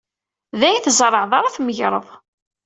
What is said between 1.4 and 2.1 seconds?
tmegred.